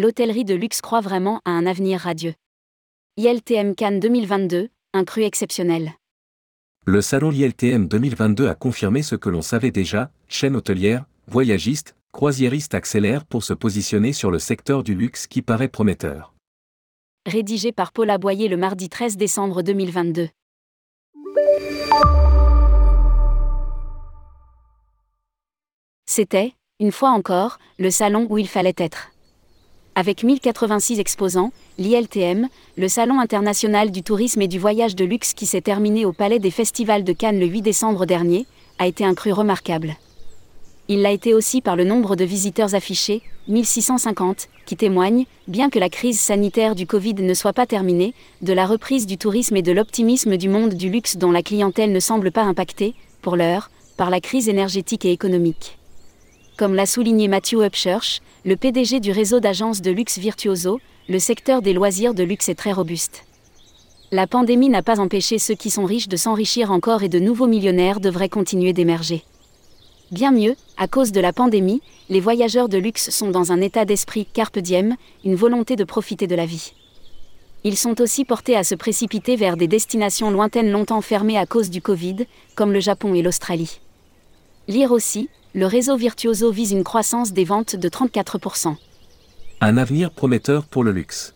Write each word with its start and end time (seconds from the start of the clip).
l'hôtellerie 0.00 0.46
de 0.46 0.54
luxe 0.54 0.80
croit 0.80 1.02
vraiment 1.02 1.42
à 1.44 1.50
un 1.50 1.66
avenir 1.66 2.00
radieux. 2.00 2.32
ILTM 3.18 3.74
Cannes 3.74 4.00
2022, 4.00 4.70
un 4.94 5.04
cru 5.04 5.24
exceptionnel. 5.24 5.92
Le 6.86 7.02
salon 7.02 7.30
ILTM 7.30 7.86
2022 7.86 8.48
a 8.48 8.54
confirmé 8.54 9.02
ce 9.02 9.14
que 9.14 9.28
l'on 9.28 9.42
savait 9.42 9.70
déjà, 9.70 10.10
chaîne 10.26 10.56
hôtelière, 10.56 11.04
voyagiste, 11.26 11.96
croisiériste 12.12 12.74
accélère 12.74 13.26
pour 13.26 13.44
se 13.44 13.52
positionner 13.52 14.14
sur 14.14 14.30
le 14.30 14.38
secteur 14.38 14.82
du 14.82 14.94
luxe 14.94 15.26
qui 15.26 15.42
paraît 15.42 15.68
prometteur. 15.68 16.32
Rédigé 17.26 17.70
par 17.70 17.92
Paul 17.92 18.08
Aboyer 18.08 18.48
le 18.48 18.56
mardi 18.56 18.88
13 18.88 19.18
décembre 19.18 19.60
2022. 19.60 20.30
C'était, 26.06 26.54
une 26.80 26.90
fois 26.90 27.10
encore, 27.10 27.58
le 27.78 27.90
salon 27.90 28.26
où 28.30 28.38
il 28.38 28.48
fallait 28.48 28.74
être. 28.78 29.10
Avec 30.00 30.24
1086 30.24 30.98
exposants, 30.98 31.52
l'ILTM, 31.76 32.48
le 32.78 32.88
Salon 32.88 33.20
international 33.20 33.90
du 33.90 34.02
tourisme 34.02 34.40
et 34.40 34.48
du 34.48 34.58
voyage 34.58 34.96
de 34.96 35.04
luxe 35.04 35.34
qui 35.34 35.44
s'est 35.44 35.60
terminé 35.60 36.06
au 36.06 36.14
Palais 36.14 36.38
des 36.38 36.50
Festivals 36.50 37.04
de 37.04 37.12
Cannes 37.12 37.38
le 37.38 37.44
8 37.44 37.60
décembre 37.60 38.06
dernier, 38.06 38.46
a 38.78 38.86
été 38.86 39.04
un 39.04 39.12
cru 39.12 39.30
remarquable. 39.30 39.96
Il 40.88 41.02
l'a 41.02 41.10
été 41.10 41.34
aussi 41.34 41.60
par 41.60 41.76
le 41.76 41.84
nombre 41.84 42.16
de 42.16 42.24
visiteurs 42.24 42.74
affichés, 42.74 43.20
1650, 43.48 44.48
qui 44.64 44.74
témoignent, 44.74 45.26
bien 45.48 45.68
que 45.68 45.78
la 45.78 45.90
crise 45.90 46.18
sanitaire 46.18 46.74
du 46.74 46.86
Covid 46.86 47.16
ne 47.16 47.34
soit 47.34 47.52
pas 47.52 47.66
terminée, 47.66 48.14
de 48.40 48.54
la 48.54 48.64
reprise 48.64 49.04
du 49.04 49.18
tourisme 49.18 49.58
et 49.58 49.62
de 49.62 49.72
l'optimisme 49.72 50.38
du 50.38 50.48
monde 50.48 50.72
du 50.72 50.88
luxe 50.88 51.18
dont 51.18 51.30
la 51.30 51.42
clientèle 51.42 51.92
ne 51.92 52.00
semble 52.00 52.32
pas 52.32 52.44
impactée, 52.44 52.94
pour 53.20 53.36
l'heure, 53.36 53.70
par 53.98 54.08
la 54.08 54.22
crise 54.22 54.48
énergétique 54.48 55.04
et 55.04 55.12
économique. 55.12 55.76
Comme 56.60 56.74
l'a 56.74 56.84
souligné 56.84 57.26
Matthew 57.26 57.62
Upchurch, 57.62 58.20
le 58.44 58.54
PDG 58.54 59.00
du 59.00 59.12
réseau 59.12 59.40
d'agences 59.40 59.80
de 59.80 59.90
luxe 59.90 60.18
Virtuoso, 60.18 60.78
le 61.08 61.18
secteur 61.18 61.62
des 61.62 61.72
loisirs 61.72 62.12
de 62.12 62.22
luxe 62.22 62.50
est 62.50 62.54
très 62.54 62.72
robuste. 62.72 63.24
La 64.12 64.26
pandémie 64.26 64.68
n'a 64.68 64.82
pas 64.82 65.00
empêché 65.00 65.38
ceux 65.38 65.54
qui 65.54 65.70
sont 65.70 65.86
riches 65.86 66.08
de 66.08 66.18
s'enrichir 66.18 66.70
encore 66.70 67.02
et 67.02 67.08
de 67.08 67.18
nouveaux 67.18 67.46
millionnaires 67.46 67.98
devraient 67.98 68.28
continuer 68.28 68.74
d'émerger. 68.74 69.24
Bien 70.10 70.32
mieux, 70.32 70.54
à 70.76 70.86
cause 70.86 71.12
de 71.12 71.20
la 71.22 71.32
pandémie, 71.32 71.80
les 72.10 72.20
voyageurs 72.20 72.68
de 72.68 72.76
luxe 72.76 73.08
sont 73.08 73.30
dans 73.30 73.52
un 73.52 73.62
état 73.62 73.86
d'esprit 73.86 74.26
carpe 74.26 74.58
diem, 74.58 74.96
une 75.24 75.36
volonté 75.36 75.76
de 75.76 75.84
profiter 75.84 76.26
de 76.26 76.34
la 76.34 76.44
vie. 76.44 76.74
Ils 77.64 77.78
sont 77.78 78.02
aussi 78.02 78.26
portés 78.26 78.54
à 78.54 78.64
se 78.64 78.74
précipiter 78.74 79.34
vers 79.34 79.56
des 79.56 79.66
destinations 79.66 80.30
lointaines 80.30 80.70
longtemps 80.70 81.00
fermées 81.00 81.38
à 81.38 81.46
cause 81.46 81.70
du 81.70 81.80
Covid, 81.80 82.26
comme 82.54 82.74
le 82.74 82.80
Japon 82.80 83.14
et 83.14 83.22
l'Australie. 83.22 83.80
Lire 84.68 84.92
aussi, 84.92 85.28
le 85.54 85.66
réseau 85.66 85.96
Virtuoso 85.96 86.52
vise 86.52 86.72
une 86.72 86.84
croissance 86.84 87.32
des 87.32 87.44
ventes 87.44 87.76
de 87.76 87.88
34%. 87.88 88.76
Un 89.60 89.76
avenir 89.76 90.10
prometteur 90.10 90.64
pour 90.64 90.84
le 90.84 90.92
luxe. 90.92 91.34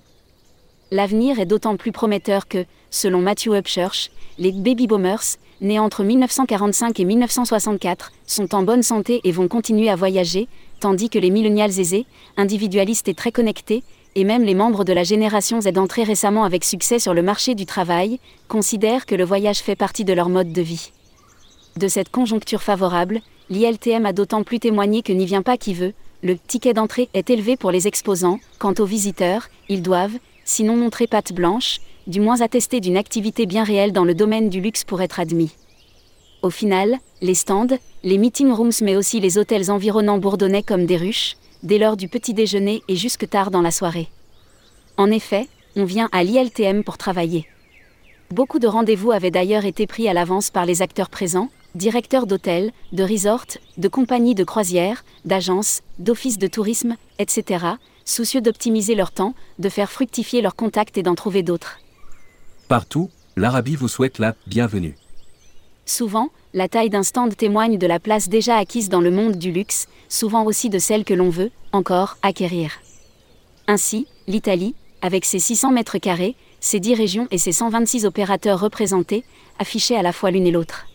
L'avenir 0.90 1.40
est 1.40 1.46
d'autant 1.46 1.76
plus 1.76 1.90
prometteur 1.90 2.46
que, 2.46 2.64
selon 2.90 3.20
Matthew 3.20 3.54
Upchurch, 3.54 4.10
les 4.38 4.52
baby 4.52 4.86
boomers, 4.86 5.38
nés 5.60 5.78
entre 5.78 6.04
1945 6.04 7.00
et 7.00 7.04
1964, 7.04 8.12
sont 8.26 8.54
en 8.54 8.62
bonne 8.62 8.82
santé 8.82 9.20
et 9.24 9.32
vont 9.32 9.48
continuer 9.48 9.88
à 9.88 9.96
voyager, 9.96 10.46
tandis 10.78 11.10
que 11.10 11.18
les 11.18 11.30
millennials 11.30 11.80
aisés, 11.80 12.06
individualistes 12.36 13.08
et 13.08 13.14
très 13.14 13.32
connectés, 13.32 13.82
et 14.14 14.24
même 14.24 14.44
les 14.44 14.54
membres 14.54 14.84
de 14.84 14.92
la 14.92 15.02
génération 15.02 15.60
Z 15.60 15.76
entrés 15.76 16.04
récemment 16.04 16.44
avec 16.44 16.64
succès 16.64 17.00
sur 17.00 17.14
le 17.14 17.22
marché 17.22 17.54
du 17.56 17.66
travail, 17.66 18.20
considèrent 18.46 19.06
que 19.06 19.16
le 19.16 19.24
voyage 19.24 19.58
fait 19.58 19.76
partie 19.76 20.04
de 20.04 20.12
leur 20.12 20.28
mode 20.28 20.52
de 20.52 20.62
vie. 20.62 20.92
De 21.76 21.88
cette 21.88 22.08
conjoncture 22.08 22.62
favorable, 22.62 23.20
l'ILTM 23.50 24.06
a 24.06 24.12
d'autant 24.12 24.44
plus 24.44 24.60
témoigné 24.60 25.02
que 25.02 25.12
n'y 25.12 25.26
vient 25.26 25.42
pas 25.42 25.56
qui 25.56 25.74
veut, 25.74 25.92
le 26.22 26.38
ticket 26.38 26.72
d'entrée 26.72 27.08
est 27.14 27.30
élevé 27.30 27.56
pour 27.56 27.72
les 27.72 27.88
exposants, 27.88 28.38
quant 28.60 28.74
aux 28.78 28.84
visiteurs, 28.84 29.48
ils 29.68 29.82
doivent, 29.82 30.18
sinon 30.44 30.76
montrer 30.76 31.08
patte 31.08 31.32
blanche, 31.32 31.80
du 32.06 32.20
moins 32.20 32.42
attester 32.42 32.80
d'une 32.80 32.96
activité 32.96 33.44
bien 33.46 33.64
réelle 33.64 33.92
dans 33.92 34.04
le 34.04 34.14
domaine 34.14 34.50
du 34.50 34.60
luxe 34.60 34.84
pour 34.84 35.02
être 35.02 35.18
admis. 35.18 35.50
Au 36.42 36.50
final, 36.50 36.98
les 37.22 37.34
stands, 37.34 37.78
les 38.04 38.18
meeting 38.18 38.52
rooms 38.52 38.82
mais 38.82 38.94
aussi 38.94 39.18
les 39.18 39.36
hôtels 39.36 39.70
environnants 39.70 40.18
bourdonnaient 40.18 40.62
comme 40.62 40.86
des 40.86 40.96
ruches, 40.96 41.36
dès 41.64 41.78
l'heure 41.78 41.96
du 41.96 42.06
petit 42.06 42.34
déjeuner 42.34 42.82
et 42.86 42.94
jusque 42.94 43.28
tard 43.28 43.50
dans 43.50 43.62
la 43.62 43.72
soirée. 43.72 44.08
En 44.96 45.10
effet, 45.10 45.48
on 45.74 45.84
vient 45.84 46.08
à 46.12 46.22
l'ILTM 46.22 46.84
pour 46.84 46.98
travailler. 46.98 47.48
Beaucoup 48.30 48.60
de 48.60 48.68
rendez-vous 48.68 49.10
avaient 49.10 49.32
d'ailleurs 49.32 49.64
été 49.64 49.86
pris 49.86 50.08
à 50.08 50.12
l'avance 50.12 50.50
par 50.50 50.66
les 50.66 50.80
acteurs 50.80 51.10
présents, 51.10 51.48
directeurs 51.74 52.26
d'hôtels, 52.26 52.72
de 52.92 53.02
resorts, 53.02 53.58
de 53.76 53.88
compagnies 53.88 54.34
de 54.34 54.44
croisière, 54.44 55.04
d'agences, 55.24 55.82
d'offices 55.98 56.38
de 56.38 56.46
tourisme, 56.46 56.96
etc., 57.18 57.66
soucieux 58.04 58.40
d'optimiser 58.40 58.94
leur 58.94 59.10
temps, 59.10 59.34
de 59.58 59.68
faire 59.68 59.90
fructifier 59.90 60.42
leurs 60.42 60.56
contacts 60.56 60.98
et 60.98 61.02
d'en 61.02 61.14
trouver 61.14 61.42
d'autres. 61.42 61.78
Partout, 62.68 63.10
l'Arabie 63.36 63.76
vous 63.76 63.88
souhaite 63.88 64.18
la 64.18 64.34
bienvenue. 64.46 64.96
Souvent, 65.86 66.30
la 66.54 66.68
taille 66.68 66.90
d'un 66.90 67.02
stand 67.02 67.36
témoigne 67.36 67.78
de 67.78 67.86
la 67.86 67.98
place 67.98 68.28
déjà 68.28 68.56
acquise 68.56 68.88
dans 68.88 69.00
le 69.00 69.10
monde 69.10 69.36
du 69.36 69.52
luxe, 69.52 69.86
souvent 70.08 70.44
aussi 70.44 70.70
de 70.70 70.78
celle 70.78 71.04
que 71.04 71.14
l'on 71.14 71.30
veut, 71.30 71.50
encore, 71.72 72.16
acquérir. 72.22 72.80
Ainsi, 73.66 74.06
l'Italie, 74.26 74.74
avec 75.02 75.24
ses 75.24 75.38
600 75.38 75.72
mètres 75.72 75.98
carrés, 75.98 76.36
ses 76.60 76.80
10 76.80 76.94
régions 76.94 77.28
et 77.30 77.38
ses 77.38 77.52
126 77.52 78.06
opérateurs 78.06 78.60
représentés, 78.60 79.24
affichait 79.58 79.96
à 79.96 80.02
la 80.02 80.12
fois 80.12 80.30
l'une 80.30 80.46
et 80.46 80.50
l'autre. 80.50 80.86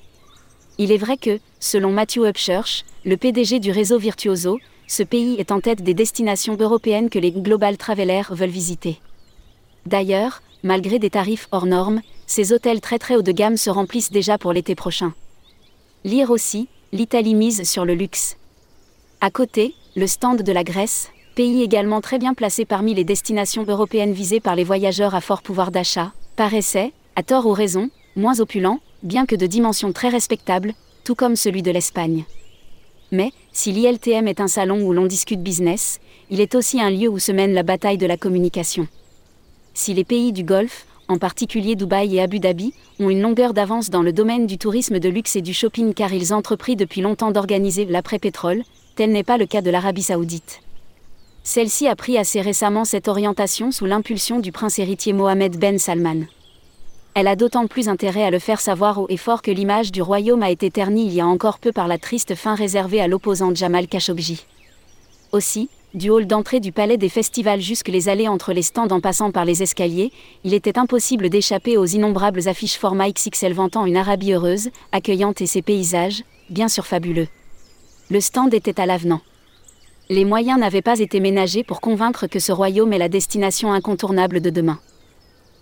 Il 0.81 0.93
est 0.93 0.97
vrai 0.97 1.17
que, 1.17 1.41
selon 1.59 1.91
Matthew 1.91 2.19
Upchurch, 2.19 2.85
le 3.03 3.17
PDG 3.17 3.59
du 3.59 3.69
réseau 3.69 3.99
Virtuoso, 3.99 4.59
ce 4.87 5.03
pays 5.03 5.35
est 5.37 5.51
en 5.51 5.59
tête 5.59 5.83
des 5.83 5.93
destinations 5.93 6.55
européennes 6.57 7.09
que 7.09 7.19
les 7.19 7.33
Global 7.33 7.75
Travelers 7.75 8.31
veulent 8.31 8.49
visiter. 8.49 9.01
D'ailleurs, 9.85 10.41
malgré 10.63 10.97
des 10.97 11.09
tarifs 11.09 11.49
hors 11.51 11.65
normes, 11.65 11.99
ces 12.27 12.53
hôtels 12.53 12.79
très 12.79 12.97
très 12.97 13.17
haut 13.17 13.21
de 13.21 13.33
gamme 13.33 13.57
se 13.57 13.69
remplissent 13.69 14.09
déjà 14.09 14.37
pour 14.37 14.53
l'été 14.53 14.73
prochain. 14.73 15.13
Lire 16.05 16.31
aussi, 16.31 16.69
l'Italie 16.93 17.35
mise 17.35 17.69
sur 17.69 17.83
le 17.83 17.93
luxe. 17.93 18.37
À 19.19 19.31
côté, 19.31 19.75
le 19.97 20.07
stand 20.07 20.43
de 20.43 20.51
la 20.53 20.63
Grèce, 20.63 21.09
pays 21.35 21.61
également 21.61 21.99
très 21.99 22.19
bien 22.19 22.33
placé 22.33 22.63
parmi 22.63 22.93
les 22.93 23.03
destinations 23.03 23.65
européennes 23.67 24.13
visées 24.13 24.39
par 24.39 24.55
les 24.55 24.63
voyageurs 24.63 25.13
à 25.13 25.19
fort 25.19 25.41
pouvoir 25.41 25.71
d'achat, 25.71 26.13
paraissait, 26.37 26.93
à 27.17 27.23
tort 27.23 27.47
ou 27.47 27.51
raison, 27.51 27.89
moins 28.15 28.39
opulent, 28.39 28.79
bien 29.03 29.25
que 29.25 29.35
de 29.35 29.45
dimensions 29.45 29.93
très 29.93 30.09
respectables, 30.09 30.73
tout 31.03 31.15
comme 31.15 31.35
celui 31.35 31.61
de 31.61 31.71
l'Espagne. 31.71 32.25
Mais, 33.11 33.31
si 33.51 33.71
l'ILTM 33.71 34.27
est 34.27 34.39
un 34.39 34.47
salon 34.47 34.81
où 34.81 34.93
l'on 34.93 35.05
discute 35.05 35.41
business, 35.41 35.99
il 36.29 36.41
est 36.41 36.55
aussi 36.55 36.79
un 36.79 36.89
lieu 36.89 37.07
où 37.07 37.17
se 37.17 37.31
mène 37.31 37.53
la 37.53 37.63
bataille 37.63 37.97
de 37.97 38.05
la 38.05 38.17
communication. 38.17 38.87
Si 39.73 39.93
les 39.93 40.03
pays 40.03 40.31
du 40.31 40.43
Golfe, 40.43 40.85
en 41.07 41.17
particulier 41.17 41.75
Dubaï 41.75 42.17
et 42.17 42.21
Abu 42.21 42.39
Dhabi, 42.39 42.73
ont 42.99 43.09
une 43.09 43.21
longueur 43.21 43.53
d'avance 43.53 43.89
dans 43.89 44.03
le 44.03 44.13
domaine 44.13 44.45
du 44.45 44.59
tourisme 44.59 44.99
de 44.99 45.09
luxe 45.09 45.35
et 45.35 45.41
du 45.41 45.53
shopping 45.53 45.93
car 45.95 46.13
ils 46.13 46.33
entrepris 46.33 46.75
depuis 46.75 47.01
longtemps 47.01 47.31
d'organiser 47.31 47.85
l'après-pétrole, 47.85 48.63
tel 48.95 49.11
n'est 49.11 49.23
pas 49.23 49.37
le 49.37 49.47
cas 49.47 49.61
de 49.61 49.71
l'Arabie 49.71 50.03
saoudite. 50.03 50.61
Celle-ci 51.43 51.87
a 51.87 51.95
pris 51.95 52.17
assez 52.17 52.41
récemment 52.41 52.85
cette 52.85 53.07
orientation 53.07 53.71
sous 53.71 53.85
l'impulsion 53.85 54.39
du 54.39 54.51
prince 54.51 54.77
héritier 54.77 55.13
Mohamed 55.13 55.57
Ben 55.57 55.79
Salman 55.79 56.25
elle 57.15 57.27
a 57.27 57.35
d'autant 57.35 57.67
plus 57.67 57.89
intérêt 57.89 58.23
à 58.23 58.31
le 58.31 58.39
faire 58.39 58.61
savoir 58.61 58.99
haut 58.99 59.07
et 59.09 59.17
fort 59.17 59.41
que 59.41 59.51
l'image 59.51 59.91
du 59.91 60.01
royaume 60.01 60.43
a 60.43 60.51
été 60.51 60.69
ternie 60.69 61.07
il 61.07 61.13
y 61.13 61.21
a 61.21 61.27
encore 61.27 61.59
peu 61.59 61.71
par 61.71 61.87
la 61.87 61.97
triste 61.97 62.35
fin 62.35 62.55
réservée 62.55 63.01
à 63.01 63.07
l'opposant 63.07 63.53
Jamal 63.53 63.87
Khashoggi. 63.87 64.45
Aussi, 65.31 65.69
du 65.95 66.11
hall 66.11 66.27
d'entrée 66.27 66.59
du 66.59 66.71
palais 66.71 66.97
des 66.97 67.09
festivals 67.09 67.61
jusque 67.61 67.87
les 67.87 68.09
allées 68.09 68.27
entre 68.27 68.53
les 68.53 68.61
stands 68.61 68.91
en 68.91 68.99
passant 68.99 69.31
par 69.31 69.43
les 69.43 69.63
escaliers, 69.63 70.11
il 70.43 70.53
était 70.53 70.77
impossible 70.77 71.29
d'échapper 71.29 71.77
aux 71.77 71.85
innombrables 71.85 72.47
affiches 72.47 72.77
format 72.77 73.09
XXL 73.09 73.53
vantant 73.53 73.87
une 73.87 73.97
Arabie 73.97 74.33
heureuse, 74.33 74.69
accueillante 74.91 75.41
et 75.41 75.47
ses 75.47 75.63
paysages, 75.63 76.23
bien 76.49 76.67
sûr 76.67 76.85
fabuleux. 76.85 77.27
Le 78.11 78.21
stand 78.21 78.53
était 78.53 78.79
à 78.79 78.85
l'avenant. 78.85 79.21
Les 80.09 80.25
moyens 80.25 80.59
n'avaient 80.59 80.81
pas 80.81 80.99
été 80.99 81.19
ménagés 81.19 81.63
pour 81.63 81.81
convaincre 81.81 82.27
que 82.27 82.39
ce 82.39 82.51
royaume 82.51 82.93
est 82.93 82.97
la 82.99 83.09
destination 83.09 83.73
incontournable 83.73 84.41
de 84.41 84.51
demain 84.51 84.79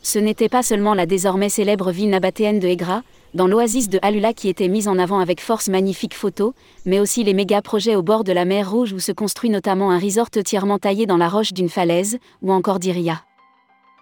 ce 0.08 0.20
n'était 0.20 0.48
pas 0.48 0.64
seulement 0.64 0.94
la 0.94 1.06
désormais 1.06 1.50
célèbre 1.50 1.92
ville 1.92 2.10
nabatéenne 2.10 2.62
de 2.62 2.68
Egra, 2.70 3.04
dans 3.34 3.46
l'oasis 3.46 3.90
de 3.90 4.00
Halula 4.02 4.32
qui 4.32 4.48
était 4.48 4.70
mise 4.70 4.88
en 4.88 4.98
avant 4.98 5.20
avec 5.20 5.42
force 5.42 5.68
magnifiques 5.68 6.14
photos, 6.14 6.54
mais 6.86 7.02
aussi 7.02 7.26
les 7.26 7.34
méga 7.34 7.62
projets 7.62 7.98
au 7.98 8.02
bord 8.02 8.24
de 8.24 8.32
la 8.32 8.46
mer 8.46 8.72
Rouge 8.72 8.94
où 8.94 9.00
se 9.00 9.12
construit 9.12 9.50
notamment 9.50 9.92
un 9.92 10.00
resort 10.00 10.30
entièrement 10.34 10.80
taillé 10.80 11.08
dans 11.08 11.18
la 11.18 11.28
roche 11.28 11.52
d'une 11.52 11.68
falaise, 11.68 12.20
ou 12.42 12.54
encore 12.54 12.80
d'Iria. 12.80 13.22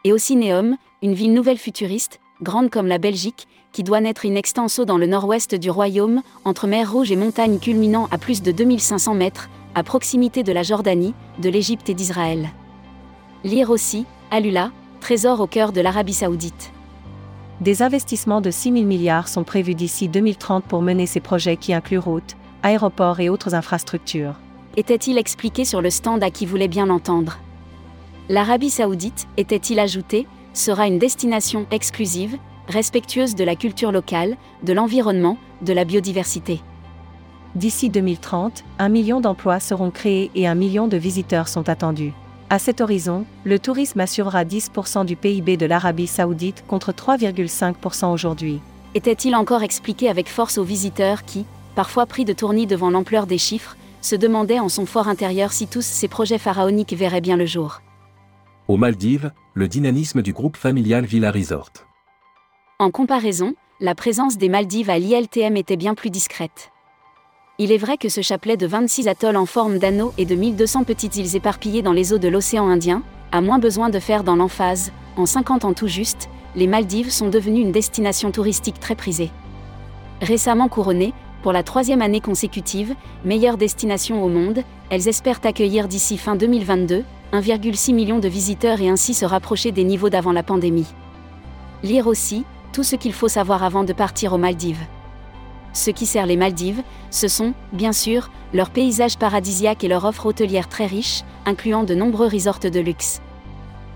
Et 0.03 0.13
aussi 0.13 0.35
Neom, 0.35 0.77
une 1.01 1.15
ville 1.15 1.33
nouvelle 1.33 1.57
futuriste, 1.57 2.19
grande 2.43 2.69
comme 2.69 2.85
la 2.85 2.99
Belgique, 2.99 3.47
qui 3.71 3.81
doit 3.81 3.99
naître 3.99 4.27
in 4.27 4.35
extenso 4.35 4.85
dans 4.85 4.99
le 4.99 5.07
nord-ouest 5.07 5.55
du 5.55 5.71
royaume, 5.71 6.21
entre 6.43 6.67
mer 6.67 6.91
Rouge 6.91 7.11
et 7.11 7.15
montagnes 7.15 7.57
culminant 7.57 8.07
à 8.11 8.19
plus 8.19 8.43
de 8.43 8.51
2500 8.51 9.15
mètres, 9.15 9.49
à 9.73 9.81
proximité 9.81 10.43
de 10.43 10.51
la 10.51 10.61
Jordanie, 10.61 11.15
de 11.39 11.49
l'Égypte 11.49 11.89
et 11.89 11.95
d'Israël. 11.95 12.51
Lire 13.43 13.71
aussi, 13.71 14.05
Alula, 14.29 14.69
trésor 15.05 15.39
au 15.39 15.45
cœur 15.45 15.71
de 15.71 15.81
l'Arabie 15.81 16.15
saoudite. 16.15 16.71
Des 17.61 17.83
investissements 17.83 18.41
de 18.41 18.49
6 18.49 18.73
000 18.73 18.85
milliards 18.85 19.27
sont 19.27 19.43
prévus 19.43 19.75
d'ici 19.75 20.07
2030 20.07 20.63
pour 20.63 20.81
mener 20.81 21.05
ces 21.05 21.19
projets 21.19 21.57
qui 21.57 21.75
incluent 21.75 21.99
routes, 21.99 22.35
aéroports 22.63 23.19
et 23.19 23.29
autres 23.29 23.53
infrastructures. 23.53 24.33
Était-il 24.77 25.19
expliqué 25.19 25.63
sur 25.63 25.83
le 25.83 25.91
stand 25.91 26.23
à 26.23 26.31
qui 26.31 26.47
voulait 26.47 26.67
bien 26.67 26.87
l'entendre? 26.87 27.37
L'Arabie 28.29 28.71
saoudite, 28.71 29.27
était-il 29.37 29.77
ajouté, 29.77 30.25
sera 30.53 30.87
une 30.87 30.97
destination 30.97 31.67
exclusive, 31.69 32.39
respectueuse 32.67 33.35
de 33.35 33.43
la 33.43 33.55
culture 33.55 33.91
locale, 33.91 34.35
de 34.63 34.73
l'environnement, 34.73 35.37
de 35.61 35.73
la 35.73 35.85
biodiversité? 35.85 36.61
D'ici 37.53 37.91
2030, 37.91 38.63
un 38.79 38.89
million 38.89 39.21
d'emplois 39.21 39.59
seront 39.59 39.91
créés 39.91 40.31
et 40.33 40.47
un 40.47 40.55
million 40.55 40.87
de 40.87 40.97
visiteurs 40.97 41.47
sont 41.47 41.69
attendus. 41.69 42.13
À 42.47 42.59
cet 42.59 42.79
horizon, 42.79 43.25
le 43.43 43.57
tourisme 43.57 43.99
assurera 44.01 44.43
10% 44.43 45.03
du 45.03 45.15
PIB 45.15 45.57
de 45.57 45.65
l'Arabie 45.65 46.05
saoudite 46.05 46.63
contre 46.67 46.91
3,5% 46.91 48.13
aujourd'hui. 48.13 48.61
Était-il 48.93 49.35
encore 49.35 49.63
expliqué 49.63 50.09
avec 50.09 50.29
force 50.29 50.59
aux 50.59 50.63
visiteurs 50.63 51.23
qui, 51.23 51.45
parfois 51.73 52.05
pris 52.05 52.23
de 52.23 52.33
tournis 52.33 52.67
devant 52.67 52.91
l'ampleur 52.91 53.25
des 53.25 53.39
chiffres, 53.39 53.75
se 54.01 54.15
demandaient 54.15 54.59
en 54.59 54.69
son 54.69 54.85
fort 54.85 55.07
intérieur 55.07 55.51
si 55.51 55.65
tous 55.65 55.81
ces 55.81 56.07
projets 56.07 56.37
pharaoniques 56.37 56.93
verraient 56.93 57.19
bien 57.19 57.35
le 57.35 57.47
jour? 57.47 57.81
Aux 58.67 58.77
Maldives, 58.77 59.31
le 59.55 59.67
dynamisme 59.67 60.21
du 60.21 60.31
groupe 60.31 60.55
familial 60.55 61.05
Villa 61.05 61.31
Resort. 61.31 61.71
En 62.77 62.91
comparaison, 62.91 63.55
la 63.79 63.95
présence 63.95 64.37
des 64.37 64.49
Maldives 64.49 64.91
à 64.91 64.99
l'ILTM 64.99 65.57
était 65.57 65.77
bien 65.77 65.95
plus 65.95 66.11
discrète. 66.11 66.71
Il 67.57 67.71
est 67.71 67.77
vrai 67.77 67.95
que 67.95 68.09
ce 68.09 68.19
chapelet 68.19 68.57
de 68.57 68.67
26 68.67 69.07
atolls 69.07 69.37
en 69.37 69.45
forme 69.45 69.77
d'anneau 69.77 70.11
et 70.17 70.25
de 70.25 70.35
1200 70.35 70.83
petites 70.83 71.15
îles 71.15 71.37
éparpillées 71.37 71.81
dans 71.81 71.93
les 71.93 72.11
eaux 72.11 72.17
de 72.17 72.27
l'océan 72.27 72.67
Indien, 72.67 73.01
a 73.31 73.39
moins 73.39 73.59
besoin 73.59 73.89
de 73.89 73.99
faire 73.99 74.25
dans 74.25 74.35
l'emphase, 74.35 74.91
en 75.15 75.25
50 75.25 75.63
ans 75.63 75.73
tout 75.73 75.87
juste, 75.87 76.27
les 76.57 76.67
Maldives 76.67 77.11
sont 77.11 77.29
devenues 77.29 77.61
une 77.61 77.71
destination 77.71 78.31
touristique 78.31 78.81
très 78.81 78.95
prisée. 78.95 79.31
Récemment 80.21 80.67
couronnées, 80.67 81.13
pour 81.43 81.53
la 81.53 81.63
troisième 81.63 82.01
année 82.01 82.19
consécutive, 82.19 82.93
meilleure 83.23 83.55
destination 83.55 84.21
au 84.21 84.27
monde, 84.27 84.61
elles 84.89 85.07
espèrent 85.07 85.39
accueillir 85.45 85.87
d'ici 85.87 86.17
fin 86.17 86.35
2022 86.35 87.05
1,6 87.31 87.93
million 87.93 88.19
de 88.19 88.27
visiteurs 88.27 88.81
et 88.81 88.89
ainsi 88.89 89.13
se 89.13 89.25
rapprocher 89.25 89.71
des 89.71 89.85
niveaux 89.85 90.09
d'avant 90.09 90.33
la 90.33 90.43
pandémie. 90.43 90.87
Lire 91.83 92.07
aussi, 92.07 92.43
tout 92.73 92.83
ce 92.83 92.97
qu'il 92.97 93.13
faut 93.13 93.29
savoir 93.29 93.63
avant 93.63 93.85
de 93.85 93.93
partir 93.93 94.33
aux 94.33 94.37
Maldives. 94.37 94.85
Ce 95.75 95.91
qui 95.91 96.05
sert 96.05 96.25
les 96.25 96.37
Maldives, 96.37 96.81
ce 97.11 97.27
sont, 97.27 97.53
bien 97.73 97.91
sûr, 97.91 98.31
leurs 98.53 98.69
paysages 98.69 99.17
paradisiaques 99.17 99.83
et 99.83 99.89
leur 99.89 100.05
offre 100.05 100.25
hôtelière 100.25 100.69
très 100.69 100.85
riche, 100.85 101.23
incluant 101.45 101.83
de 101.83 101.93
nombreux 101.93 102.27
resorts 102.27 102.59
de 102.59 102.79
luxe. 102.79 103.21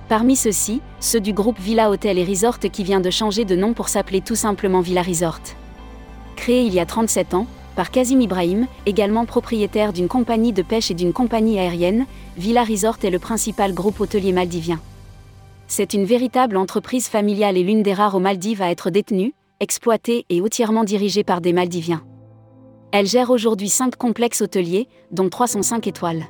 Parmi 0.10 0.36
ceux-ci, 0.36 0.82
ceux 1.00 1.22
du 1.22 1.32
groupe 1.32 1.58
Villa 1.58 1.90
Hotel 1.90 2.18
et 2.18 2.26
Resort 2.26 2.60
qui 2.60 2.84
vient 2.84 3.00
de 3.00 3.10
changer 3.10 3.46
de 3.46 3.56
nom 3.56 3.72
pour 3.74 3.88
s'appeler 3.88 4.20
tout 4.20 4.36
simplement 4.36 4.82
Villa 4.82 5.02
Resort. 5.02 5.40
Créé 6.36 6.64
il 6.64 6.74
y 6.74 6.82
a 6.82 6.86
37 6.86 7.34
ans, 7.34 7.48
par 7.78 7.92
Kazim 7.92 8.20
Ibrahim, 8.20 8.68
également 8.86 9.26
propriétaire 9.26 9.94
d'une 9.94 10.10
compagnie 10.10 10.52
de 10.52 10.64
pêche 10.64 10.92
et 10.92 10.96
d'une 10.96 11.14
compagnie 11.14 11.60
aérienne, 11.60 12.08
Villa 12.38 12.66
Resort 12.66 12.98
est 13.04 13.10
le 13.10 13.20
principal 13.20 13.74
groupe 13.74 14.02
hôtelier 14.02 14.34
maldivien. 14.34 14.82
C'est 15.68 15.94
une 15.94 16.04
véritable 16.04 16.58
entreprise 16.58 17.08
familiale 17.08 17.56
et 17.56 17.64
l'une 17.64 17.84
des 17.84 17.94
rares 17.94 18.16
aux 18.16 18.20
Maldives 18.20 18.62
à 18.62 18.70
être 18.70 18.90
détenue, 18.90 19.34
exploitée 19.60 20.26
et 20.30 20.42
entièrement 20.42 20.84
dirigée 20.84 21.24
par 21.24 21.42
des 21.42 21.54
Maldiviens. 21.54 22.04
Elle 22.92 23.06
gère 23.06 23.30
aujourd'hui 23.30 23.70
5 23.70 23.96
complexes 23.96 24.42
hôteliers, 24.42 24.88
dont 25.12 25.30
3 25.30 25.48
sont 25.48 25.62
5 25.62 25.86
étoiles. 25.88 26.24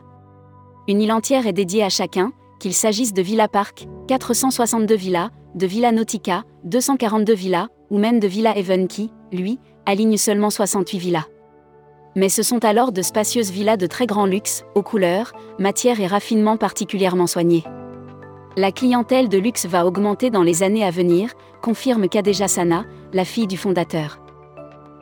Une 0.88 1.02
île 1.02 1.12
entière 1.12 1.48
est 1.48 1.54
dédiée 1.54 1.84
à 1.84 1.90
chacun, 1.90 2.32
qu'il 2.60 2.74
s'agisse 2.74 3.14
de 3.14 3.22
Villa 3.22 3.48
Park, 3.48 3.88
462 4.08 4.96
villas, 4.96 5.30
de 5.56 5.66
Villa 5.66 5.92
Nautica, 5.92 6.44
242 6.66 7.34
villas, 7.34 7.68
ou 7.90 7.98
même 7.98 8.20
de 8.20 8.28
Villa 8.28 8.58
Even 8.58 8.88
qui, 8.88 9.12
lui, 9.32 9.60
aligne 9.86 10.18
seulement 10.18 10.50
68 10.50 10.98
villas. 10.98 11.26
Mais 12.16 12.30
ce 12.30 12.44
sont 12.44 12.66
alors 12.66 12.92
de 12.92 13.02
spacieuses 13.02 13.52
villas 13.52 13.78
de 13.78 13.88
très 13.88 14.06
grand 14.06 14.26
luxe, 14.26 14.66
aux 14.76 14.84
couleurs, 14.84 15.32
matières 15.60 16.02
et 16.02 16.08
raffinements 16.08 16.58
particulièrement 16.58 17.28
soignés. 17.28 17.64
La 18.58 18.72
clientèle 18.72 19.30
de 19.30 19.38
luxe 19.38 19.68
va 19.68 19.86
augmenter 19.86 20.32
dans 20.32 20.42
les 20.42 20.64
années 20.64 20.84
à 20.84 20.90
venir, 20.90 21.34
confirme 21.62 22.10
Kadeja 22.10 22.48
Sana, 22.48 22.86
la 23.14 23.24
fille 23.24 23.48
du 23.48 23.58
fondateur. 23.58 24.20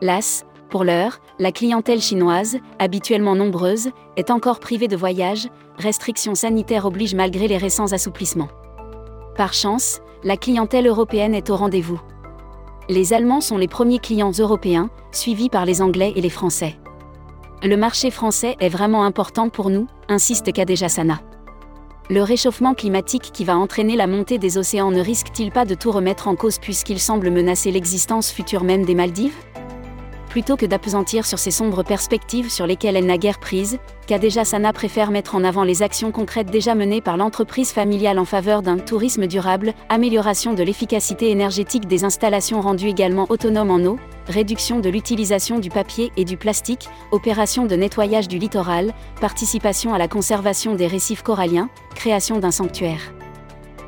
Las, 0.01 0.45
pour 0.69 0.83
l'heure, 0.83 1.19
la 1.39 1.53
clientèle 1.53 2.01
chinoise, 2.01 2.57
habituellement 2.77 3.35
nombreuse, 3.35 3.89
est 4.17 4.31
encore 4.31 4.59
privée 4.59 4.89
de 4.89 4.97
voyages, 4.97 5.47
restrictions 5.77 6.35
sanitaires 6.35 6.85
obligent 6.85 7.15
malgré 7.15 7.47
les 7.47 7.57
récents 7.57 7.93
assouplissements. 7.93 8.49
Par 9.37 9.53
chance, 9.53 10.01
la 10.23 10.35
clientèle 10.35 10.87
européenne 10.87 11.33
est 11.33 11.49
au 11.49 11.55
rendez-vous. 11.55 12.01
Les 12.89 13.13
Allemands 13.13 13.41
sont 13.41 13.57
les 13.57 13.67
premiers 13.67 13.99
clients 13.99 14.31
européens, 14.31 14.89
suivis 15.11 15.49
par 15.49 15.65
les 15.65 15.81
Anglais 15.81 16.11
et 16.15 16.21
les 16.21 16.29
Français. 16.29 16.75
Le 17.63 17.75
marché 17.75 18.11
français 18.11 18.55
est 18.59 18.69
vraiment 18.69 19.03
important 19.03 19.49
pour 19.49 19.69
nous, 19.69 19.87
insiste 20.09 20.51
Kadeja 20.51 20.89
Sana. 20.89 21.19
Le 22.09 22.23
réchauffement 22.23 22.73
climatique 22.73 23.31
qui 23.33 23.43
va 23.43 23.57
entraîner 23.57 23.97
la 23.97 24.07
montée 24.07 24.37
des 24.37 24.57
océans 24.57 24.91
ne 24.91 25.01
risque-t-il 25.01 25.51
pas 25.51 25.65
de 25.65 25.75
tout 25.75 25.91
remettre 25.91 26.29
en 26.29 26.37
cause 26.37 26.57
puisqu'il 26.57 27.01
semble 27.01 27.29
menacer 27.29 27.69
l'existence 27.69 28.31
future 28.31 28.63
même 28.63 28.85
des 28.85 28.95
Maldives? 28.95 29.35
Plutôt 30.29 30.55
que 30.55 30.65
d'appesantir 30.65 31.25
sur 31.25 31.37
ces 31.37 31.51
sombres 31.51 31.83
perspectives 31.83 32.49
sur 32.49 32.65
lesquelles 32.65 32.95
elle 32.95 33.07
n'a 33.07 33.17
guère 33.17 33.39
prise, 33.39 33.77
Kadeja 34.07 34.45
Sana 34.45 34.71
préfère 34.71 35.11
mettre 35.11 35.35
en 35.35 35.43
avant 35.43 35.65
les 35.65 35.83
actions 35.83 36.13
concrètes 36.13 36.49
déjà 36.49 36.75
menées 36.75 37.01
par 37.01 37.17
l'entreprise 37.17 37.71
familiale 37.71 38.19
en 38.19 38.25
faveur 38.25 38.61
d'un 38.61 38.77
tourisme 38.77 39.27
durable, 39.27 39.73
amélioration 39.89 40.53
de 40.53 40.63
l'efficacité 40.63 41.29
énergétique 41.29 41.87
des 41.87 42.05
installations 42.05 42.61
rendues 42.61 42.87
également 42.87 43.25
autonomes 43.27 43.71
en 43.71 43.83
eau, 43.83 43.99
réduction 44.27 44.79
de 44.79 44.89
l'utilisation 44.89 45.59
du 45.59 45.69
papier 45.69 46.11
et 46.17 46.25
du 46.25 46.37
plastique, 46.37 46.89
opération 47.11 47.65
de 47.65 47.75
nettoyage 47.75 48.27
du 48.27 48.37
littoral, 48.37 48.93
participation 49.21 49.93
à 49.93 49.97
la 49.97 50.07
conservation 50.07 50.75
des 50.75 50.87
récifs 50.87 51.23
coralliens, 51.23 51.69
création 51.95 52.39
d'un 52.39 52.51
sanctuaire. 52.51 53.13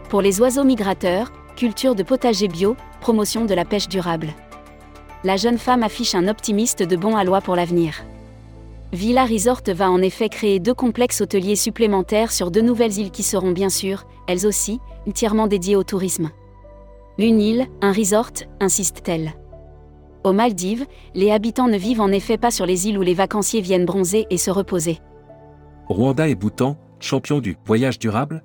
Pour 0.10 0.22
les 0.22 0.42
oiseaux 0.42 0.64
migrateurs, 0.64 1.32
culture 1.56 1.96
de 1.96 2.04
potager 2.04 2.48
bio, 2.48 2.76
promotion 3.02 3.46
de 3.46 3.54
la 3.54 3.66
pêche 3.66 3.88
durable 3.88 4.34
la 5.24 5.36
jeune 5.36 5.58
femme 5.58 5.84
affiche 5.84 6.16
un 6.16 6.28
optimiste 6.28 6.84
de 6.84 6.96
bon 6.96 7.16
aloi 7.16 7.42
pour 7.42 7.56
l'avenir. 7.56 8.04
Villa 8.92 9.26
Resort 9.26 9.62
va 9.68 9.92
en 9.92 10.02
effet 10.02 10.30
créer 10.30 10.60
deux 10.60 10.74
complexes 10.74 11.22
hôteliers 11.22 11.56
supplémentaires 11.56 12.32
sur 12.32 12.50
deux 12.52 12.62
nouvelles 12.62 12.98
îles 12.98 13.12
qui 13.12 13.24
seront 13.24 13.52
bien 13.52 13.70
sûr, 13.70 14.06
elles 14.28 14.48
aussi, 14.48 14.80
entièrement 15.08 15.48
dédiées 15.48 15.76
au 15.76 15.84
tourisme. 15.84 16.32
Une 17.18 17.42
île, 17.42 17.68
un 17.82 17.92
resort, 17.92 18.32
insiste-t-elle. 18.60 19.34
Aux 20.24 20.34
Maldives, 20.34 20.86
les 21.16 21.32
habitants 21.32 21.68
ne 21.68 21.78
vivent 21.78 22.02
en 22.02 22.12
effet 22.12 22.38
pas 22.38 22.52
sur 22.52 22.66
les 22.66 22.88
îles 22.88 22.98
où 22.98 23.02
les 23.02 23.14
vacanciers 23.14 23.62
viennent 23.62 23.86
bronzer 23.86 24.28
et 24.30 24.38
se 24.38 24.52
reposer. 24.52 25.00
Rwanda 25.88 26.28
et 26.28 26.36
Bhoutan, 26.36 26.78
champions 27.00 27.40
du 27.40 27.56
voyage 27.66 28.00
durable? 28.00 28.44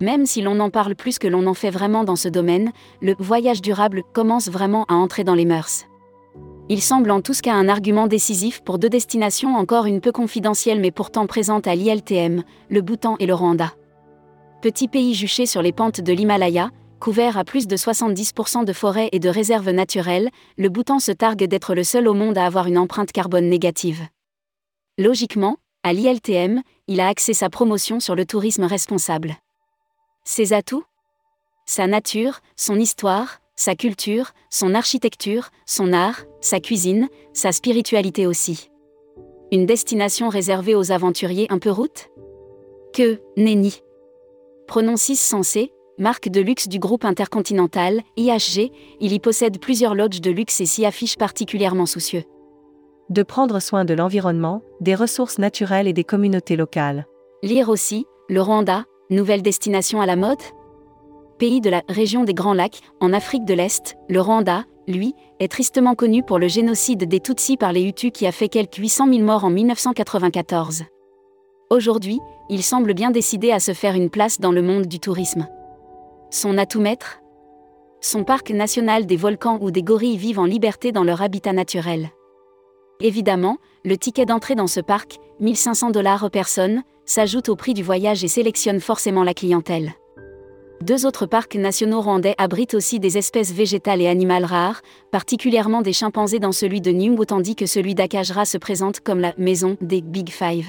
Même 0.00 0.26
si 0.26 0.42
l'on 0.42 0.60
en 0.60 0.70
parle 0.70 0.94
plus 0.94 1.18
que 1.18 1.26
l'on 1.26 1.46
en 1.46 1.54
fait 1.54 1.70
vraiment 1.70 2.04
dans 2.04 2.16
ce 2.16 2.28
domaine, 2.28 2.70
le 3.00 3.16
voyage 3.18 3.62
durable 3.62 4.02
commence 4.12 4.48
vraiment 4.48 4.84
à 4.88 4.94
entrer 4.94 5.24
dans 5.24 5.34
les 5.34 5.44
mœurs. 5.44 5.86
Il 6.68 6.82
semble 6.82 7.10
en 7.10 7.20
tous 7.20 7.40
cas 7.40 7.54
un 7.54 7.68
argument 7.68 8.06
décisif 8.06 8.62
pour 8.62 8.78
deux 8.78 8.88
destinations 8.88 9.54
encore 9.56 9.86
une 9.86 10.00
peu 10.00 10.12
confidentielles 10.12 10.80
mais 10.80 10.90
pourtant 10.90 11.26
présentes 11.26 11.66
à 11.66 11.74
l'ILTM, 11.74 12.42
le 12.68 12.80
Bhoutan 12.80 13.16
et 13.18 13.26
le 13.26 13.34
Rwanda. 13.34 13.72
Petit 14.62 14.88
pays 14.88 15.14
juché 15.14 15.46
sur 15.46 15.62
les 15.62 15.72
pentes 15.72 16.00
de 16.00 16.12
l'Himalaya, 16.12 16.70
couvert 17.00 17.38
à 17.38 17.44
plus 17.44 17.66
de 17.66 17.76
70% 17.76 18.64
de 18.64 18.72
forêts 18.72 19.08
et 19.12 19.18
de 19.18 19.28
réserves 19.28 19.70
naturelles, 19.70 20.30
le 20.56 20.68
Bhoutan 20.68 20.98
se 20.98 21.12
targue 21.12 21.44
d'être 21.44 21.74
le 21.74 21.84
seul 21.84 22.08
au 22.08 22.14
monde 22.14 22.38
à 22.38 22.46
avoir 22.46 22.66
une 22.66 22.78
empreinte 22.78 23.12
carbone 23.12 23.48
négative. 23.48 24.06
Logiquement, 24.98 25.58
à 25.82 25.92
l'ILTM, 25.92 26.62
il 26.88 27.00
a 27.00 27.08
axé 27.08 27.34
sa 27.34 27.50
promotion 27.50 28.00
sur 28.00 28.14
le 28.14 28.24
tourisme 28.24 28.64
responsable. 28.64 29.36
Ses 30.24 30.52
atouts? 30.52 30.84
Sa 31.66 31.86
nature, 31.86 32.40
son 32.56 32.78
histoire, 32.78 33.40
sa 33.56 33.74
culture, 33.74 34.32
son 34.50 34.74
architecture, 34.74 35.50
son 35.66 35.92
art, 35.92 36.24
sa 36.40 36.60
cuisine, 36.60 37.08
sa 37.32 37.52
spiritualité 37.52 38.26
aussi. 38.26 38.70
Une 39.52 39.66
destination 39.66 40.28
réservée 40.28 40.74
aux 40.74 40.92
aventuriers 40.92 41.46
un 41.50 41.58
peu 41.58 41.70
route? 41.70 42.08
Que, 42.92 43.20
nenni. 43.36 43.82
Prenons 44.66 44.96
6 44.96 45.20
Sensé, 45.20 45.72
marque 45.98 46.28
de 46.28 46.40
luxe 46.40 46.68
du 46.68 46.78
groupe 46.78 47.04
intercontinental, 47.04 48.02
IHG, 48.16 48.70
il 49.00 49.12
y 49.12 49.18
possède 49.18 49.58
plusieurs 49.58 49.94
lodges 49.94 50.20
de 50.20 50.30
luxe 50.30 50.60
et 50.60 50.66
s'y 50.66 50.84
affiche 50.84 51.16
particulièrement 51.16 51.86
soucieux. 51.86 52.24
De 53.08 53.22
prendre 53.22 53.60
soin 53.60 53.84
de 53.84 53.94
l'environnement, 53.94 54.62
des 54.80 54.94
ressources 54.94 55.38
naturelles 55.38 55.88
et 55.88 55.92
des 55.92 56.04
communautés 56.04 56.56
locales. 56.56 57.06
Lire 57.42 57.68
aussi, 57.68 58.04
le 58.28 58.42
Rwanda, 58.42 58.84
Nouvelle 59.08 59.42
destination 59.42 60.00
à 60.00 60.06
la 60.06 60.16
mode 60.16 60.42
Pays 61.38 61.60
de 61.60 61.70
la 61.70 61.82
région 61.88 62.24
des 62.24 62.34
Grands 62.34 62.54
Lacs, 62.54 62.80
en 63.00 63.12
Afrique 63.12 63.44
de 63.44 63.54
l'Est, 63.54 63.96
le 64.08 64.20
Rwanda, 64.20 64.64
lui, 64.88 65.14
est 65.38 65.50
tristement 65.50 65.94
connu 65.94 66.22
pour 66.22 66.38
le 66.38 66.48
génocide 66.48 67.04
des 67.04 67.20
Tutsis 67.20 67.56
par 67.56 67.72
les 67.72 67.82
Hutus 67.82 68.10
qui 68.12 68.26
a 68.26 68.32
fait 68.32 68.48
quelques 68.48 68.76
800 68.76 69.08
000 69.08 69.20
morts 69.20 69.44
en 69.44 69.50
1994. 69.50 70.84
Aujourd'hui, 71.70 72.18
il 72.48 72.62
semble 72.62 72.94
bien 72.94 73.10
décidé 73.10 73.52
à 73.52 73.60
se 73.60 73.74
faire 73.74 73.94
une 73.94 74.10
place 74.10 74.40
dans 74.40 74.52
le 74.52 74.62
monde 74.62 74.86
du 74.86 74.98
tourisme. 74.98 75.46
Son 76.30 76.58
atout 76.58 76.80
maître 76.80 77.20
Son 78.00 78.24
parc 78.24 78.50
national 78.50 79.06
des 79.06 79.16
volcans 79.16 79.58
où 79.60 79.70
des 79.70 79.84
gorilles 79.84 80.16
vivent 80.16 80.40
en 80.40 80.44
liberté 80.44 80.90
dans 80.90 81.04
leur 81.04 81.22
habitat 81.22 81.52
naturel. 81.52 82.10
Évidemment, 83.00 83.58
le 83.84 83.96
ticket 83.96 84.26
d'entrée 84.26 84.56
dans 84.56 84.66
ce 84.66 84.80
parc, 84.80 85.18
1500 85.38 85.90
dollars 85.90 86.28
personne, 86.30 86.82
s'ajoute 87.04 87.48
au 87.48 87.54
prix 87.54 87.74
du 87.74 87.84
voyage 87.84 88.24
et 88.24 88.28
sélectionne 88.28 88.80
forcément 88.80 89.22
la 89.22 89.34
clientèle. 89.34 89.92
Deux 90.82 91.06
autres 91.06 91.26
parcs 91.26 91.54
nationaux 91.54 92.00
rwandais 92.00 92.34
abritent 92.38 92.74
aussi 92.74 92.98
des 92.98 93.16
espèces 93.16 93.52
végétales 93.52 94.02
et 94.02 94.08
animales 94.08 94.44
rares, 94.44 94.82
particulièrement 95.12 95.80
des 95.80 95.92
chimpanzés 95.92 96.40
dans 96.40 96.52
celui 96.52 96.80
de 96.80 96.90
Nyumbu 96.90 97.24
tandis 97.24 97.54
que 97.54 97.66
celui 97.66 97.94
d'Akajra 97.94 98.44
se 98.44 98.58
présente 98.58 99.00
comme 99.00 99.20
la 99.20 99.32
maison 99.38 99.76
des 99.80 100.02
Big 100.02 100.30
Five. 100.30 100.66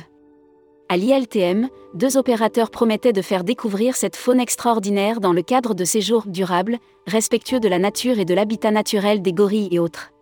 À 0.89 0.96
l'ILTM, 0.96 1.67
deux 1.96 2.15
opérateurs 2.15 2.70
promettaient 2.70 3.12
de 3.12 3.22
faire 3.22 3.44
découvrir 3.44 3.98
cette 3.98 4.15
faune 4.15 4.39
extraordinaire 4.39 5.20
dans 5.20 5.34
le 5.34 5.41
cadre 5.41 5.74
de 5.74 5.84
séjours 5.84 6.24
durables, 6.25 6.77
respectueux 7.08 7.60
de 7.60 7.67
la 7.67 7.77
nature 7.77 8.20
et 8.20 8.25
de 8.25 8.34
l'habitat 8.34 8.72
naturel 8.72 9.22
des 9.22 9.34
gorilles 9.34 9.67
et 9.72 9.79
autres. 9.79 10.13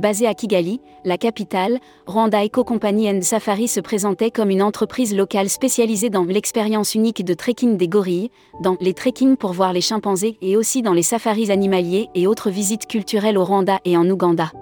Basée 0.00 0.26
à 0.26 0.32
Kigali, 0.32 0.80
la 1.04 1.18
capitale, 1.18 1.78
Rwanda 2.06 2.42
Eco 2.42 2.64
Company 2.64 3.10
and 3.10 3.20
Safari 3.20 3.68
se 3.68 3.80
présentait 3.80 4.30
comme 4.30 4.48
une 4.48 4.62
entreprise 4.62 5.14
locale 5.14 5.50
spécialisée 5.50 6.08
dans 6.08 6.24
l'expérience 6.24 6.94
unique 6.94 7.22
de 7.22 7.34
trekking 7.34 7.76
des 7.76 7.88
gorilles, 7.88 8.30
dans 8.62 8.78
les 8.80 8.94
trekkings 8.94 9.36
pour 9.36 9.52
voir 9.52 9.74
les 9.74 9.82
chimpanzés 9.82 10.38
et 10.40 10.56
aussi 10.56 10.80
dans 10.80 10.94
les 10.94 11.02
safaris 11.02 11.50
animaliers 11.50 12.08
et 12.14 12.26
autres 12.26 12.48
visites 12.48 12.86
culturelles 12.86 13.36
au 13.36 13.44
Rwanda 13.44 13.78
et 13.84 13.98
en 13.98 14.08
Ouganda. 14.08 14.52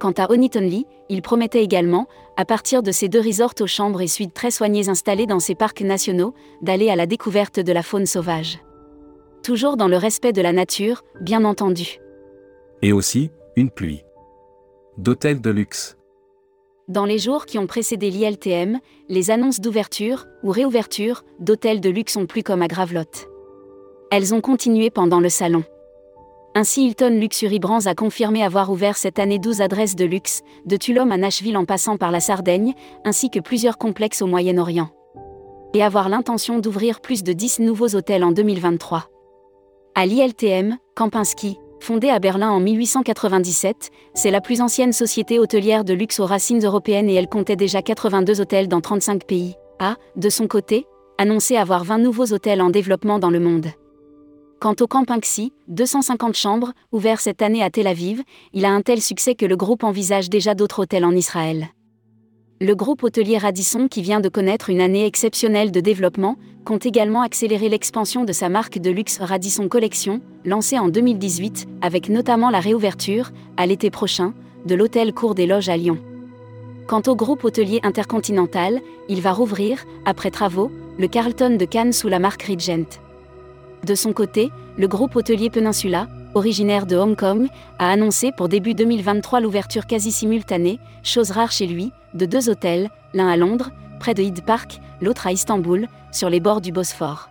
Quant 0.00 0.12
à 0.12 0.30
Onitonli, 0.30 0.86
il 1.08 1.22
promettait 1.22 1.62
également, 1.62 2.06
à 2.36 2.44
partir 2.44 2.82
de 2.82 2.90
ces 2.90 3.08
deux 3.08 3.20
resorts 3.20 3.54
aux 3.60 3.66
chambres 3.66 4.00
et 4.00 4.06
suites 4.06 4.34
très 4.34 4.50
soignées 4.50 4.88
installées 4.88 5.26
dans 5.26 5.40
ces 5.40 5.54
parcs 5.54 5.82
nationaux, 5.82 6.34
d'aller 6.62 6.90
à 6.90 6.96
la 6.96 7.06
découverte 7.06 7.60
de 7.60 7.72
la 7.72 7.82
faune 7.82 8.06
sauvage. 8.06 8.58
Toujours 9.42 9.76
dans 9.76 9.88
le 9.88 9.96
respect 9.96 10.32
de 10.32 10.42
la 10.42 10.52
nature, 10.52 11.02
bien 11.20 11.44
entendu. 11.44 12.00
Et 12.82 12.92
aussi, 12.92 13.30
une 13.56 13.70
pluie. 13.70 14.02
D'hôtels 14.98 15.40
de 15.40 15.50
luxe. 15.50 15.96
Dans 16.88 17.06
les 17.06 17.18
jours 17.18 17.46
qui 17.46 17.58
ont 17.58 17.66
précédé 17.66 18.10
l'ILTM, 18.10 18.78
les 19.08 19.30
annonces 19.30 19.60
d'ouverture 19.60 20.26
ou 20.42 20.50
réouverture 20.50 21.24
d'hôtels 21.38 21.80
de 21.80 21.88
luxe 21.88 22.16
ont 22.16 22.26
plu 22.26 22.42
comme 22.42 22.62
à 22.62 22.68
Gravelotte. 22.68 23.28
Elles 24.10 24.34
ont 24.34 24.40
continué 24.40 24.90
pendant 24.90 25.20
le 25.20 25.30
salon. 25.30 25.64
Ainsi 26.56 26.86
Hilton 26.86 27.18
Luxury 27.18 27.58
Brands 27.58 27.86
a 27.86 27.96
confirmé 27.96 28.44
avoir 28.44 28.70
ouvert 28.70 28.96
cette 28.96 29.18
année 29.18 29.40
12 29.40 29.60
adresses 29.60 29.96
de 29.96 30.04
luxe, 30.04 30.42
de 30.66 30.76
Tulum 30.76 31.10
à 31.10 31.16
Nashville 31.16 31.56
en 31.56 31.64
passant 31.64 31.96
par 31.96 32.12
la 32.12 32.20
Sardaigne, 32.20 32.74
ainsi 33.04 33.28
que 33.28 33.40
plusieurs 33.40 33.76
complexes 33.76 34.22
au 34.22 34.28
Moyen-Orient. 34.28 34.88
Et 35.74 35.82
avoir 35.82 36.08
l'intention 36.08 36.60
d'ouvrir 36.60 37.00
plus 37.00 37.24
de 37.24 37.32
10 37.32 37.58
nouveaux 37.58 37.96
hôtels 37.96 38.22
en 38.22 38.30
2023. 38.30 39.08
À 39.96 40.06
l'ILTM, 40.06 40.78
Kempinski, 40.94 41.58
fondée 41.80 42.10
à 42.10 42.20
Berlin 42.20 42.50
en 42.50 42.60
1897, 42.60 43.90
c'est 44.14 44.30
la 44.30 44.40
plus 44.40 44.60
ancienne 44.60 44.92
société 44.92 45.40
hôtelière 45.40 45.84
de 45.84 45.92
luxe 45.92 46.20
aux 46.20 46.26
racines 46.26 46.64
européennes 46.64 47.10
et 47.10 47.14
elle 47.14 47.28
comptait 47.28 47.56
déjà 47.56 47.82
82 47.82 48.40
hôtels 48.40 48.68
dans 48.68 48.80
35 48.80 49.24
pays. 49.26 49.56
A, 49.80 49.96
de 50.14 50.28
son 50.30 50.46
côté, 50.46 50.86
annoncé 51.18 51.56
avoir 51.56 51.82
20 51.82 51.98
nouveaux 51.98 52.32
hôtels 52.32 52.62
en 52.62 52.70
développement 52.70 53.18
dans 53.18 53.30
le 53.30 53.40
monde. 53.40 53.66
Quant 54.64 54.76
au 54.80 54.86
Campinxi, 54.86 55.52
250 55.68 56.34
chambres, 56.34 56.72
ouvert 56.90 57.20
cette 57.20 57.42
année 57.42 57.62
à 57.62 57.68
Tel 57.68 57.86
Aviv, 57.86 58.22
il 58.54 58.64
a 58.64 58.70
un 58.70 58.80
tel 58.80 59.02
succès 59.02 59.34
que 59.34 59.44
le 59.44 59.56
groupe 59.56 59.84
envisage 59.84 60.30
déjà 60.30 60.54
d'autres 60.54 60.80
hôtels 60.80 61.04
en 61.04 61.10
Israël. 61.10 61.68
Le 62.62 62.74
groupe 62.74 63.02
hôtelier 63.02 63.36
Radisson, 63.36 63.88
qui 63.88 64.00
vient 64.00 64.20
de 64.20 64.30
connaître 64.30 64.70
une 64.70 64.80
année 64.80 65.04
exceptionnelle 65.04 65.70
de 65.70 65.80
développement, 65.80 66.38
compte 66.64 66.86
également 66.86 67.20
accélérer 67.20 67.68
l'expansion 67.68 68.24
de 68.24 68.32
sa 68.32 68.48
marque 68.48 68.78
de 68.78 68.88
luxe 68.88 69.18
Radisson 69.20 69.68
Collection, 69.68 70.22
lancée 70.46 70.78
en 70.78 70.88
2018, 70.88 71.66
avec 71.82 72.08
notamment 72.08 72.48
la 72.48 72.60
réouverture, 72.60 73.32
à 73.58 73.66
l'été 73.66 73.90
prochain, 73.90 74.32
de 74.64 74.74
l'hôtel 74.74 75.12
Cour 75.12 75.34
des 75.34 75.44
Loges 75.44 75.68
à 75.68 75.76
Lyon. 75.76 75.98
Quant 76.86 77.02
au 77.06 77.14
groupe 77.14 77.44
hôtelier 77.44 77.80
intercontinental, 77.82 78.80
il 79.10 79.20
va 79.20 79.34
rouvrir, 79.34 79.84
après 80.06 80.30
travaux, 80.30 80.70
le 80.98 81.06
Carlton 81.06 81.58
de 81.58 81.64
Cannes 81.66 81.92
sous 81.92 82.08
la 82.08 82.18
marque 82.18 82.44
Regent. 82.44 83.03
De 83.84 83.94
son 83.94 84.14
côté, 84.14 84.50
le 84.78 84.88
groupe 84.88 85.14
hôtelier 85.14 85.50
Peninsula, 85.50 86.08
originaire 86.34 86.86
de 86.86 86.96
Hong 86.96 87.14
Kong, 87.14 87.48
a 87.78 87.90
annoncé 87.90 88.32
pour 88.34 88.48
début 88.48 88.72
2023 88.72 89.40
l'ouverture 89.40 89.86
quasi 89.86 90.10
simultanée, 90.10 90.78
chose 91.02 91.30
rare 91.30 91.52
chez 91.52 91.66
lui, 91.66 91.92
de 92.14 92.24
deux 92.24 92.48
hôtels, 92.48 92.88
l'un 93.12 93.28
à 93.28 93.36
Londres, 93.36 93.72
près 94.00 94.14
de 94.14 94.22
Hyde 94.22 94.42
Park, 94.42 94.80
l'autre 95.02 95.26
à 95.26 95.32
Istanbul, 95.32 95.86
sur 96.12 96.30
les 96.30 96.40
bords 96.40 96.62
du 96.62 96.72
Bosphore. 96.72 97.28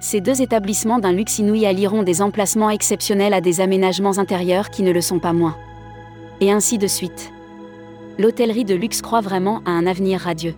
Ces 0.00 0.20
deux 0.20 0.42
établissements 0.42 1.00
d'un 1.00 1.12
luxe 1.12 1.40
inouï 1.40 1.66
allieront 1.66 2.04
des 2.04 2.22
emplacements 2.22 2.70
exceptionnels 2.70 3.34
à 3.34 3.40
des 3.40 3.60
aménagements 3.60 4.18
intérieurs 4.18 4.70
qui 4.70 4.84
ne 4.84 4.92
le 4.92 5.00
sont 5.00 5.18
pas 5.18 5.32
moins. 5.32 5.56
Et 6.40 6.52
ainsi 6.52 6.78
de 6.78 6.86
suite. 6.86 7.32
L'hôtellerie 8.16 8.64
de 8.64 8.76
luxe 8.76 9.02
croit 9.02 9.22
vraiment 9.22 9.60
à 9.66 9.72
un 9.72 9.86
avenir 9.88 10.20
radieux. 10.20 10.54